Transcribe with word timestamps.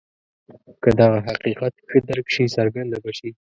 که 0.83 0.89
دغه 0.99 1.19
حقیقت 1.29 1.73
ښه 1.89 1.97
درک 2.07 2.27
شي 2.35 2.45
څرګنده 2.55 2.97
به 3.03 3.11
شي. 3.17 3.29